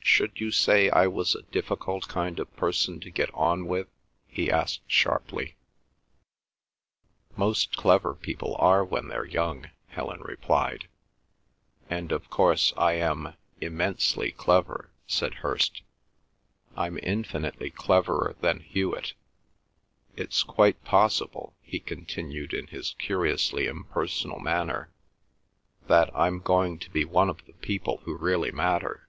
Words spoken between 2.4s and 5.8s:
of person to get on with?" he asked sharply.